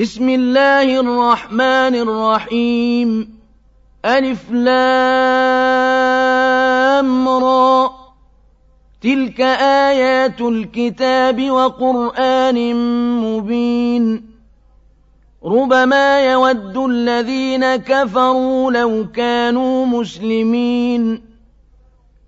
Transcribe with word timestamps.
بسم 0.00 0.28
الله 0.28 1.00
الرحمن 1.00 1.94
الرحيم. 1.94 3.38
ألف 4.04 4.50
لام 4.50 4.88
را. 7.28 7.90
تلك 9.02 9.40
آيات 9.40 10.40
الكتاب 10.40 11.50
وقرآن 11.50 12.74
مبين. 13.20 14.22
ربما 15.44 16.20
يود 16.20 16.76
الذين 16.76 17.76
كفروا 17.76 18.72
لو 18.72 19.06
كانوا 19.14 19.86
مسلمين. 19.86 21.22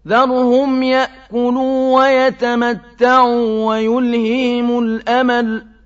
ذرهم 0.08 0.82
يأكلوا 0.82 2.00
ويتمتعوا 2.00 3.66
ويلههم 3.66 4.78
الأمل. 4.78 5.77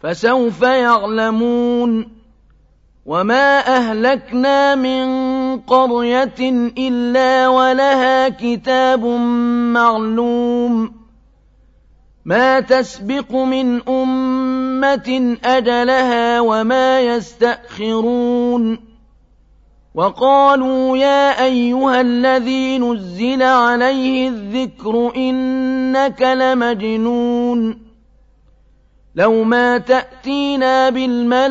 فسوف 0.00 0.62
يعلمون 0.62 2.20
وما 3.06 3.58
أهلكنا 3.76 4.74
من 4.74 5.06
قرية 5.60 6.70
إلا 6.78 7.48
ولها 7.48 8.28
كتاب 8.28 9.04
معلوم 9.74 10.92
ما 12.24 12.60
تسبق 12.60 13.34
من 13.34 13.88
أمة 13.88 15.36
أجلها 15.44 16.40
وما 16.40 17.00
يستأخرون 17.00 18.78
وقالوا 19.94 20.96
يا 20.96 21.44
أيها 21.44 22.00
الذي 22.00 22.78
نزل 22.78 23.42
عليه 23.42 24.28
الذكر 24.28 25.12
إنك 25.16 26.22
لمجنون 26.22 27.89
لو 29.14 29.44
ما 29.44 29.78
تأتينا 29.78 30.90
بالملائكة 30.90 31.50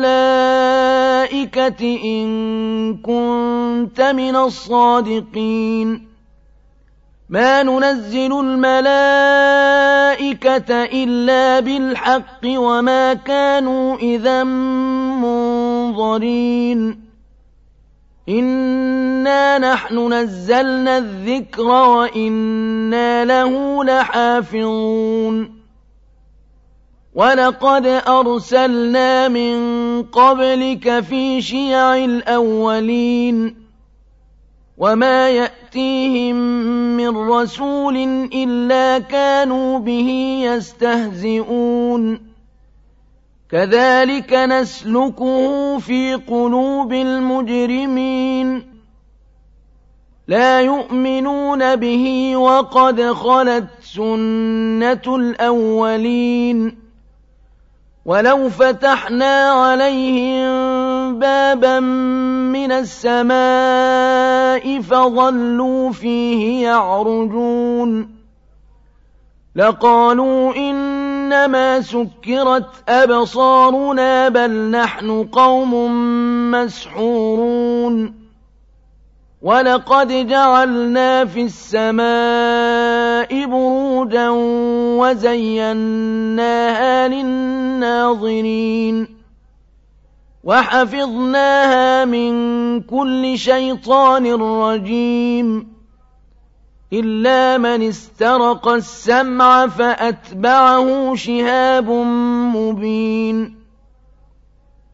إن 2.04 2.96
كنت 2.96 4.00
من 4.00 4.36
الصادقين. 4.36 6.10
ما 7.28 7.62
ننزل 7.62 8.40
الملائكة 8.40 8.84
إلا 10.84 11.60
بالحق 11.60 12.40
وما 12.44 13.14
كانوا 13.14 13.96
إذا 13.96 14.44
منظرين. 15.94 17.00
إنا 18.28 19.58
نحن 19.58 20.12
نزلنا 20.12 20.98
الذكر 20.98 21.68
وإنا 21.68 23.24
له 23.24 23.84
لحافظون. 23.84 25.59
وَلَقَدْ 27.14 27.86
أَرْسَلْنَا 27.86 29.28
مِن 29.28 29.56
قَبْلِكَ 30.02 31.00
فِي 31.00 31.42
شِيَعِ 31.42 31.96
الْأَوَّلِينَ 31.96 33.56
وَمَا 34.78 35.30
يَأْتِيهِم 35.30 36.36
مِّن 36.96 37.16
رَّسُولٍ 37.16 37.96
إِلَّا 38.34 38.98
كَانُوا 38.98 39.78
بِهِ 39.78 40.08
يَسْتَهْزِئُونَ 40.44 42.20
كَذَلِكَ 43.50 44.32
نَسْلُكُهُ 44.32 45.78
فِي 45.78 46.14
قُلُوبِ 46.14 46.92
الْمُجْرِمِينَ 46.92 48.70
لا 50.28 50.60
يؤمنون 50.60 51.76
به 51.76 52.36
وقد 52.36 53.02
خلت 53.02 53.68
سنة 53.80 55.16
الأولين 55.16 56.89
ولو 58.04 58.48
فتحنا 58.48 59.50
عليهم 59.50 61.18
بابا 61.18 61.80
من 61.80 62.72
السماء 62.72 63.40
فظلوا 64.80 65.92
فيه 65.92 66.62
يعرجون 66.62 68.20
لقالوا 69.56 70.56
إنما 70.56 71.80
سكرت 71.80 72.88
أبصارنا 72.88 74.28
بل 74.28 74.70
نحن 74.70 75.24
قوم 75.24 75.74
مسحورون 76.50 78.19
وَلَقَدْ 79.42 80.08
جَعَلْنَا 80.28 81.24
فِي 81.24 81.42
السَّمَاءِ 81.48 83.32
بُرُوجًا 83.46 84.28
وَزَيَّنَّاهَا 85.00 86.28
لِلنَّاظِرِينَ 87.08 88.96
وَحَفِظْنَاهَا 90.44 92.04
مِن 92.04 92.32
كُلِّ 92.80 93.38
شَيْطَانٍ 93.38 94.26
رَّجِيمٍ 94.42 95.66
إِلَّا 96.92 97.58
مَنِ 97.58 97.88
اسْتَرَقَ 97.88 98.68
السَّمْعَ 98.68 99.66
فَأَتْبَعَهُ 99.66 101.14
شِهَابٌ 101.14 101.90
مُّبِينٌ 102.56 103.59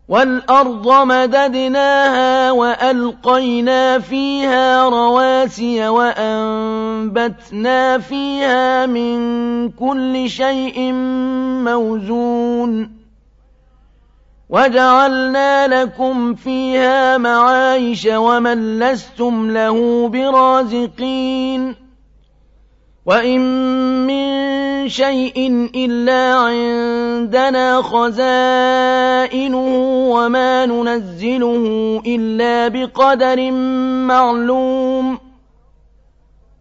وَالْأَرْضَ 0.08 0.86
مَدَدْنَاهَا 1.06 2.50
وَأَلْقَيْنَا 2.50 3.98
فِيهَا 3.98 4.88
رَوَاسِيَ 4.88 5.88
وَأَنبَتْنَا 5.88 7.78
فِيهَا 7.98 8.86
مِن 8.86 9.18
كُلِّ 9.70 10.30
شَيْءٍ 10.30 10.92
مَّوْزُونٍ 11.66 12.96
وَجَعَلْنَا 14.48 15.66
لَكُمْ 15.66 16.34
فِيهَا 16.34 17.18
مَعَايِشَ 17.18 18.06
وَمَن 18.06 18.78
لَّسْتُمْ 18.78 19.50
لَهُ 19.50 20.08
بِرَازِقِينَ 20.08 21.74
وَإِن 23.06 23.40
مِّن 24.06 24.26
شَيْءٍ 24.88 25.68
إِلَّا 25.74 26.34
عِندَنَا 26.34 27.82
خَزَائِنُهُ 27.82 29.68
وَمَا 30.10 30.66
نُنَزِّلُهُ 30.66 32.02
إِلَّا 32.06 32.68
بِقَدَرٍ 32.68 33.50
مَّعْلُومٍ. 34.06 35.18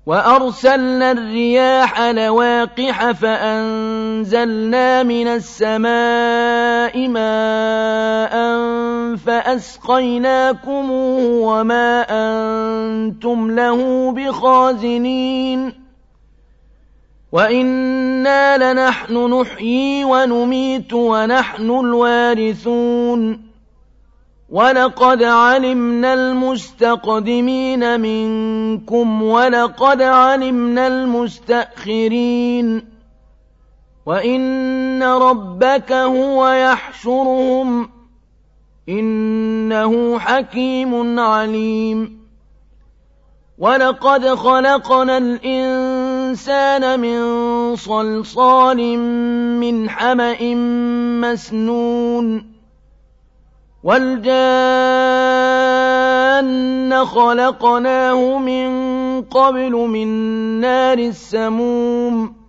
وَأَرْسَلْنَا 0.06 1.12
الرِّيَاحَ 1.12 2.02
لَوَاقِحَ 2.02 3.12
فَأَنزَلْنَا 3.12 5.04
مِنَ 5.04 5.28
السَّمَاءِ 5.28 7.08
مَاءً 7.08 8.36
فَأَسْقَيْنَاكُمُوهُ 9.18 11.24
وَمَا 11.42 12.06
أَنتُمْ 12.10 13.52
لَهُ 13.52 14.12
بِخَازِنِينَ. 14.12 15.85
وَإِنَّا 17.36 18.58
لَنَحْنُ 18.64 19.14
نُحْيِي 19.14 20.04
وَنُمِيتُ 20.04 20.94
وَنَحْنُ 20.94 21.70
الْوَارِثُونَ 21.70 23.42
وَلَقَدْ 24.50 25.24
عَلِمْنَا 25.24 26.14
الْمُسْتَقْدِمِينَ 26.14 28.00
مِنكُمْ 28.00 29.24
وَلَقَدْ 29.24 30.02
عَلِمْنَا 30.02 30.88
الْمُسْتَأْخِرِينَ 30.88 32.68
وَإِنَّ 34.06 35.04
رَبَّكَ 35.04 35.92
هُوَ 35.92 36.48
يَحْشُرُهُمْ 36.48 37.90
إِنَّهُ 38.90 40.20
حَكِيمٌ 40.20 41.20
عَلِيمٌ 41.20 42.26
وَلَقَدْ 43.58 44.28
خَلَقْنَا 44.28 45.18
الْإِنسَانَ 45.18 45.85
مِن 47.00 47.76
صَلْصَالٍ 47.76 48.80
مِّنْ 49.60 49.90
حَمَإٍ 49.90 50.56
مَّسْنُونٍ 51.24 52.52
وَالْجَانَّ 53.84 54.36
خَلَقْنَاهُ 57.06 58.38
مِن 58.40 58.68
قَبْلُ 59.22 59.72
مِن 59.72 60.08
نَّارِ 60.60 60.98
السَّمُومِ 61.00 62.45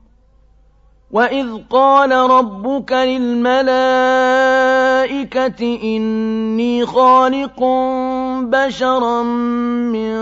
وَإِذْ 1.10 1.46
قَالَ 1.70 2.10
رَبُّكَ 2.12 2.92
لِلْمَلَائِكَةِ 2.92 3.68
إِنِّي 5.82 6.86
خَالِقٌ 6.86 7.60
بَشَرًا 8.50 9.22
مِّن 9.22 10.12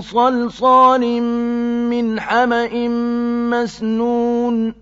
صَلْصَالٍ 0.00 1.22
مِّنْ 1.90 2.20
حَمَإٍ 2.20 2.88
مَّسْنُونٍ 3.50 4.74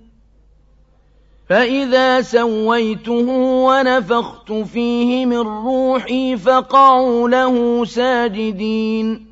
فَإِذَا 1.48 2.20
سَوَّيْتُهُ 2.20 3.28
وَنَفَخْتُ 3.64 4.52
فِيهِ 4.52 5.26
مِن 5.26 5.40
رُّوحِي 5.40 6.36
فَقَعُوا 6.36 7.28
لَهُ 7.28 7.84
سَاجِدِينَ 7.84 9.31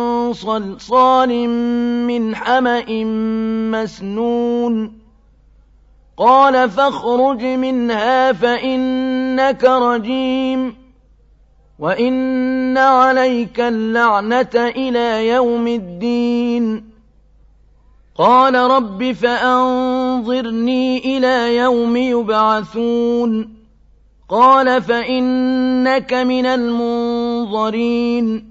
صلصال 0.33 1.49
من 2.07 2.35
حمأ 2.35 3.03
مسنون. 3.71 5.01
قال 6.17 6.69
فاخرج 6.69 7.43
منها 7.43 8.31
فإنك 8.31 9.63
رجيم. 9.63 10.75
وإن 11.79 12.77
عليك 12.77 13.59
اللعنة 13.59 14.49
إلى 14.55 15.27
يوم 15.27 15.67
الدين. 15.67 16.91
قال 18.15 18.55
رب 18.55 19.11
فأنظرني 19.11 21.17
إلى 21.17 21.57
يوم 21.57 21.97
يبعثون. 21.97 23.55
قال 24.29 24.81
فإنك 24.81 26.13
من 26.13 26.45
المنظرين. 26.45 28.50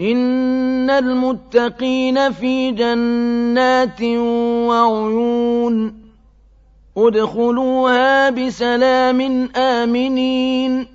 إن 0.00 0.90
المتقين 0.90 2.32
في 2.32 2.70
جنات 2.70 4.02
وعيون 4.68 5.94
ادخلوها 6.96 8.30
بسلام 8.30 9.48
آمنين 9.56 10.86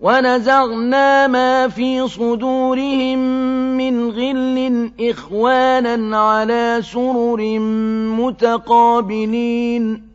ونزعنا 0.00 1.26
ما 1.26 1.68
في 1.68 2.08
صدورهم 2.08 3.18
من 3.76 4.10
غل 4.10 4.90
إخوانا 5.00 6.18
على 6.18 6.80
سرر 6.82 7.58
متقابلين 8.18 10.05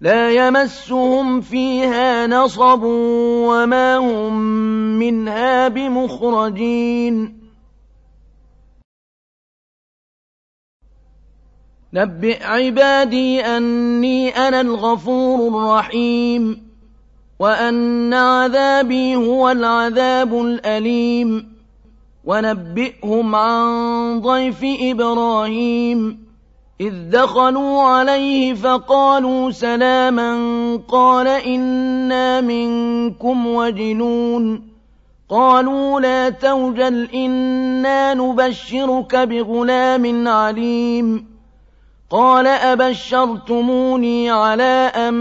لا 0.00 0.30
يمسهم 0.30 1.40
فيها 1.40 2.26
نصب 2.26 2.80
وما 2.82 3.96
هم 3.96 4.34
منها 4.98 5.68
بمخرجين. 5.68 7.40
نبئ 11.92 12.44
عبادي 12.44 13.40
أني 13.40 14.28
أنا 14.28 14.60
الغفور 14.60 15.48
الرحيم 15.48 16.68
وأن 17.38 18.14
عذابي 18.14 19.16
هو 19.16 19.50
العذاب 19.50 20.34
الأليم. 20.34 21.56
ونبئهم 22.24 23.34
عن 23.34 24.20
ضيف 24.20 24.60
إبراهيم. 24.80 26.25
إذ 26.80 27.10
دخلوا 27.10 27.82
عليه 27.82 28.54
فقالوا 28.54 29.50
سلاما 29.50 30.36
قال 30.88 31.28
إنا 31.28 32.40
منكم 32.40 33.46
وجنون 33.46 34.68
قالوا 35.28 36.00
لا 36.00 36.30
توجل 36.30 37.08
إنا 37.14 38.14
نبشرك 38.14 39.16
بغلام 39.16 40.28
عليم 40.28 41.26
قال 42.10 42.46
أبشرتموني 42.46 44.30
على 44.30 44.92
أن 44.96 45.14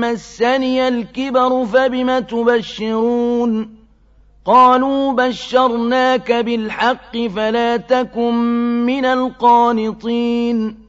مسني 0.00 0.88
الكبر 0.88 1.64
فبم 1.64 2.18
تبشرون 2.18 3.76
قالوا 4.44 5.12
بشرناك 5.12 6.32
بالحق 6.32 7.16
فلا 7.16 7.76
تكن 7.76 8.34
من 8.86 9.04
القانطين 9.04 10.85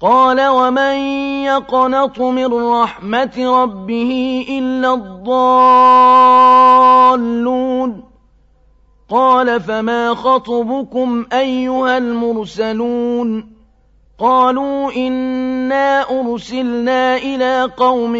قال 0.00 0.48
ومن 0.48 0.96
يقنط 1.44 2.20
من 2.20 2.54
رحمة 2.54 3.62
ربه 3.62 4.44
إلا 4.48 4.94
الضالون 4.94 5.28
قال 9.10 9.60
فما 9.60 10.14
خطبكم 10.14 11.26
أيها 11.32 11.98
المرسلون 11.98 13.52
قالوا 14.18 14.92
إنا 14.92 16.20
أرسلنا 16.20 17.16
إلى 17.16 17.70
قوم 17.76 18.12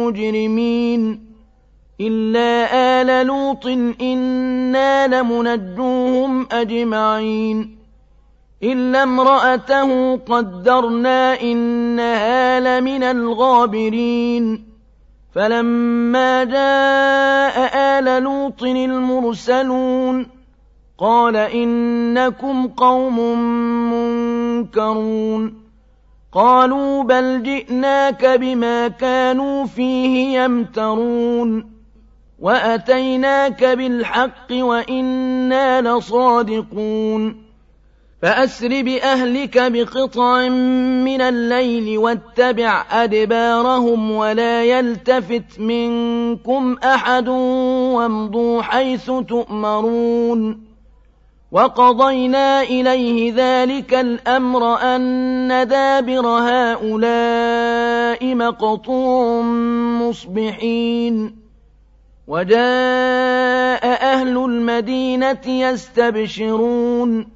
مجرمين 0.00 1.32
إلا 2.00 2.68
آل 3.02 3.26
لوط 3.26 3.66
إنا 4.00 5.06
لمنجوهم 5.06 6.46
أجمعين 6.52 7.81
إلا 8.64 9.02
امرأته 9.02 10.16
قدرنا 10.16 11.40
إنها 11.40 12.60
لمن 12.60 13.02
الغابرين 13.02 14.64
فلما 15.34 16.44
جاء 16.44 17.76
آل 17.98 18.22
لوط 18.22 18.62
المرسلون 18.62 20.26
قال 20.98 21.36
إنكم 21.36 22.66
قوم 22.68 23.18
منكرون 23.92 25.62
قالوا 26.32 27.02
بل 27.02 27.42
جئناك 27.42 28.26
بما 28.26 28.88
كانوا 28.88 29.66
فيه 29.66 30.38
يمترون 30.38 31.72
وأتيناك 32.38 33.64
بالحق 33.64 34.52
وإنا 34.52 35.80
لصادقون 35.80 37.51
فأسر 38.22 38.82
بأهلك 38.82 39.72
بقطع 39.72 40.48
من 41.04 41.20
الليل 41.20 41.98
واتبع 41.98 42.84
أدبارهم 42.90 44.10
ولا 44.10 44.64
يلتفت 44.64 45.60
منكم 45.60 46.76
أحد 46.84 47.28
وامضوا 47.28 48.62
حيث 48.62 49.10
تؤمرون 49.28 50.60
وقضينا 51.52 52.62
إليه 52.62 53.32
ذلك 53.36 53.94
الأمر 53.94 54.78
أن 54.80 55.68
دابر 55.68 56.26
هؤلاء 56.26 56.74
مقطوع 58.34 59.42
مصبحين 60.02 61.36
وجاء 62.28 62.62
أهل 63.84 64.36
المدينة 64.36 65.46
يستبشرون 65.46 67.31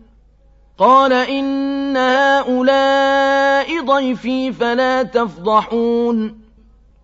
قال 0.79 1.13
إن 1.13 1.97
هؤلاء 1.97 3.81
ضيفي 3.81 4.53
فلا 4.53 5.03
تفضحون. 5.03 6.41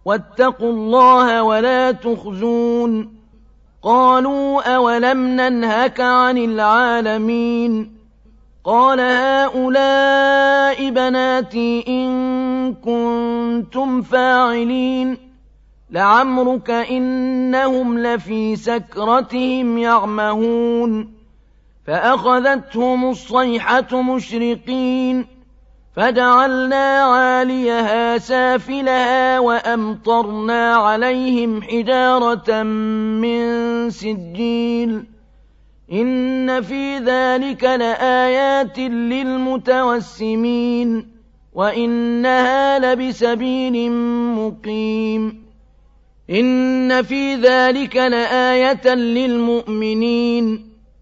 واتقوا 0.05 0.73
الله 0.73 1.43
ولا 1.43 1.91
تخزون. 1.93 3.14
قالوا 3.83 4.75
أولم 4.76 5.26
ننهك 5.26 6.00
عن 6.00 6.38
العالمين؟ 6.38 7.97
قال 8.64 9.00
هؤلاء 9.00 10.91
بناتي 10.91 11.85
إن 11.88 12.75
كنتم 12.75 14.02
فاعلين. 14.02 15.17
لعمرك 15.91 16.71
إنهم 16.71 17.99
لفي 17.99 18.57
سكرتهم 18.57 19.79
يعمهون. 19.79 21.22
فأخذتهم 21.86 23.10
الصيحة 23.10 24.02
مشرقين 24.02 25.26
فجعلنا 25.96 27.00
عاليها 27.02 28.18
سافلها 28.18 29.40
وأمطرنا 29.40 30.74
عليهم 30.74 31.62
حجارة 31.62 32.62
من 32.62 33.90
سجيل. 33.90 35.04
إن 35.92 36.62
في 36.62 36.98
ذلك 36.98 37.64
لآيات 37.64 38.78
للمتوسمين 39.98 41.12
وإنها 41.52 42.78
لبسبيل 42.78 43.92
مقيم. 44.36 45.42
إن 46.30 47.02
في 47.02 47.34
ذلك 47.34 47.96
لآية 47.96 48.94
للمؤمنين. 48.94 50.72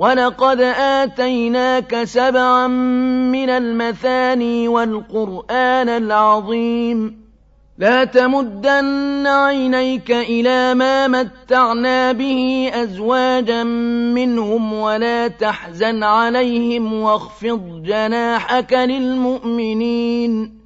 وَلَقَدْ 0.00 0.60
آتَيْنَاكَ 0.60 2.04
سَبْعًا 2.04 2.66
مِّنَ 3.36 3.50
الْمَثَانِي 3.50 4.68
وَالْقُرْآنَ 4.68 5.88
الْعَظِيمَ 5.88 7.20
لا 7.78 8.04
تمدن 8.04 9.26
عينيك 9.26 10.10
إلى 10.10 10.74
ما 10.74 11.08
متعنا 11.08 12.12
به 12.12 12.70
أزواجا 12.74 13.64
منهم 14.14 14.72
ولا 14.72 15.28
تحزن 15.28 16.02
عليهم 16.02 16.92
واخفض 16.92 17.82
جناحك 17.82 18.72
للمؤمنين 18.72 20.60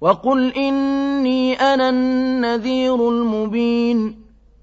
وقل 0.00 0.52
إني 0.52 1.54
أنا 1.54 1.88
النذير 1.88 3.08
المبين 3.08 4.23